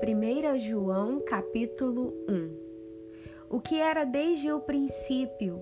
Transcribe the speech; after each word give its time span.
1 0.00 0.58
João 0.60 1.20
capítulo 1.20 2.14
1 2.28 2.50
O 3.50 3.60
que 3.60 3.80
era 3.80 4.04
desde 4.04 4.52
o 4.52 4.60
princípio, 4.60 5.60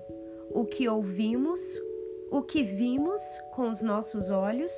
o 0.51 0.67
que 0.67 0.87
ouvimos, 0.87 1.61
o 2.31 2.43
que 2.43 2.63
vimos 2.63 3.23
com 3.55 3.71
os 3.71 3.81
nossos 3.81 4.29
olhos, 4.29 4.73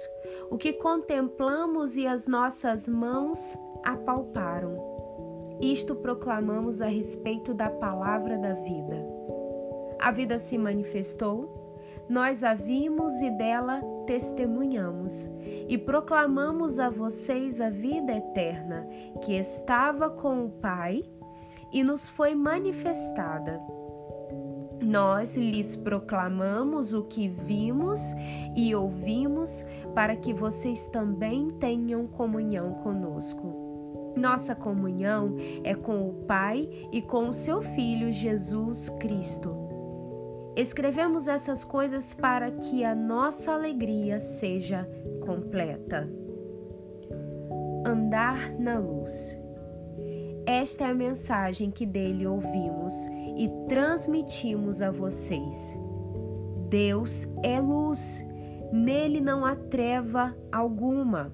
o 0.48 0.56
que 0.56 0.74
contemplamos 0.74 1.96
e 1.96 2.06
as 2.06 2.28
nossas 2.28 2.86
mãos 2.86 3.38
apalparam. 3.82 5.58
Isto 5.60 5.96
proclamamos 5.96 6.80
a 6.80 6.86
respeito 6.86 7.52
da 7.52 7.68
palavra 7.68 8.38
da 8.38 8.54
vida. 8.54 9.04
A 9.98 10.12
vida 10.12 10.38
se 10.38 10.56
manifestou, 10.56 11.67
nós 12.08 12.42
a 12.42 12.54
vimos 12.54 13.12
e 13.20 13.30
dela 13.30 13.82
testemunhamos, 14.06 15.30
e 15.68 15.76
proclamamos 15.76 16.78
a 16.78 16.88
vocês 16.88 17.60
a 17.60 17.68
vida 17.68 18.12
eterna, 18.12 18.86
que 19.22 19.34
estava 19.34 20.08
com 20.08 20.46
o 20.46 20.50
Pai 20.50 21.04
e 21.70 21.84
nos 21.84 22.08
foi 22.08 22.34
manifestada. 22.34 23.60
Nós 24.80 25.36
lhes 25.36 25.76
proclamamos 25.76 26.94
o 26.94 27.02
que 27.02 27.28
vimos 27.28 28.00
e 28.56 28.74
ouvimos, 28.74 29.66
para 29.94 30.16
que 30.16 30.32
vocês 30.32 30.86
também 30.86 31.50
tenham 31.58 32.06
comunhão 32.06 32.74
conosco. 32.74 33.68
Nossa 34.16 34.54
comunhão 34.54 35.34
é 35.62 35.74
com 35.74 36.08
o 36.08 36.14
Pai 36.26 36.68
e 36.90 37.02
com 37.02 37.28
o 37.28 37.34
seu 37.34 37.60
Filho 37.60 38.10
Jesus 38.12 38.88
Cristo. 38.98 39.67
Escrevemos 40.58 41.28
essas 41.28 41.62
coisas 41.62 42.12
para 42.12 42.50
que 42.50 42.82
a 42.82 42.92
nossa 42.92 43.52
alegria 43.52 44.18
seja 44.18 44.90
completa. 45.24 46.10
Andar 47.86 48.50
na 48.58 48.76
luz. 48.76 49.38
Esta 50.44 50.82
é 50.82 50.90
a 50.90 50.94
mensagem 50.94 51.70
que 51.70 51.86
dele 51.86 52.26
ouvimos 52.26 52.92
e 53.36 53.48
transmitimos 53.68 54.82
a 54.82 54.90
vocês. 54.90 55.78
Deus 56.68 57.28
é 57.44 57.60
luz, 57.60 58.20
nele 58.72 59.20
não 59.20 59.46
há 59.46 59.54
treva 59.54 60.36
alguma. 60.50 61.32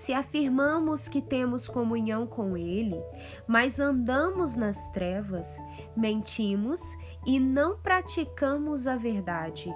Se 0.00 0.14
afirmamos 0.14 1.10
que 1.10 1.20
temos 1.20 1.68
comunhão 1.68 2.26
com 2.26 2.56
Ele, 2.56 2.98
mas 3.46 3.78
andamos 3.78 4.56
nas 4.56 4.88
trevas, 4.92 5.60
mentimos 5.94 6.80
e 7.26 7.38
não 7.38 7.78
praticamos 7.78 8.86
a 8.86 8.96
verdade. 8.96 9.70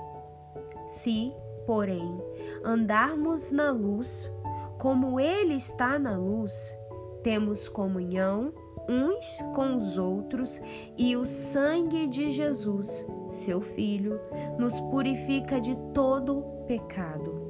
Se, 0.88 1.30
porém, 1.66 2.18
andarmos 2.64 3.52
na 3.52 3.70
luz, 3.70 4.32
como 4.78 5.20
Ele 5.20 5.56
está 5.56 5.98
na 5.98 6.16
luz, 6.16 6.54
temos 7.22 7.68
comunhão 7.68 8.50
uns 8.88 9.42
com 9.54 9.76
os 9.76 9.98
outros 9.98 10.58
e 10.96 11.14
o 11.16 11.26
sangue 11.26 12.06
de 12.06 12.30
Jesus, 12.30 13.06
seu 13.28 13.60
Filho, 13.60 14.18
nos 14.58 14.80
purifica 14.80 15.60
de 15.60 15.76
todo 15.92 16.42
pecado. 16.66 17.43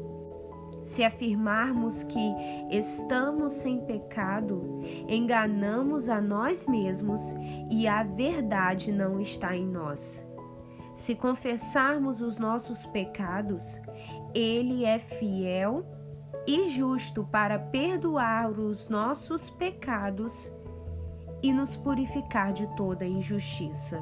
Se 0.84 1.02
afirmarmos 1.02 2.02
que 2.04 2.34
estamos 2.70 3.54
sem 3.54 3.80
pecado, 3.86 4.82
enganamos 5.08 6.08
a 6.08 6.20
nós 6.20 6.66
mesmos 6.66 7.22
e 7.70 7.86
a 7.88 8.02
verdade 8.02 8.92
não 8.92 9.18
está 9.20 9.56
em 9.56 9.66
nós. 9.66 10.24
Se 10.94 11.14
confessarmos 11.14 12.20
os 12.20 12.38
nossos 12.38 12.84
pecados, 12.86 13.80
Ele 14.34 14.84
é 14.84 14.98
fiel 14.98 15.84
e 16.46 16.68
justo 16.70 17.24
para 17.24 17.58
perdoar 17.58 18.50
os 18.50 18.88
nossos 18.88 19.48
pecados 19.50 20.52
e 21.42 21.52
nos 21.52 21.76
purificar 21.76 22.52
de 22.52 22.66
toda 22.76 23.06
injustiça. 23.06 24.00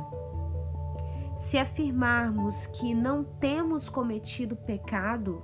Se 1.39 1.59
afirmarmos 1.59 2.67
que 2.67 2.95
não 2.95 3.25
temos 3.25 3.89
cometido 3.89 4.55
pecado, 4.55 5.43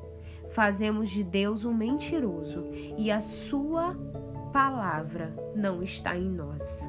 fazemos 0.51 1.09
de 1.11 1.23
Deus 1.23 1.65
um 1.65 1.75
mentiroso 1.75 2.65
e 2.97 3.11
a 3.11 3.21
sua 3.21 3.97
palavra 4.53 5.35
não 5.55 5.83
está 5.83 6.17
em 6.17 6.31
nós. 6.31 6.83